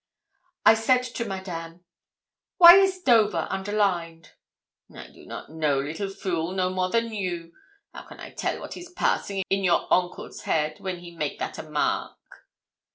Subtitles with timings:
[0.65, 1.85] I said to Madame
[2.57, 4.31] 'Why is "Dover" underlined?'
[4.91, 7.53] 'I do not know, little fool, no more than you.
[7.93, 11.59] How can I tell what is passing in your oncle's head when he make that
[11.59, 12.17] a mark?'